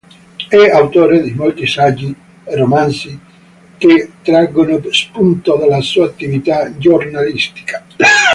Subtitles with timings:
[0.49, 2.09] È autore di molti saggi
[2.45, 3.19] e romanzi
[3.77, 7.85] che traggono spunto dalla sua attività giornalistica.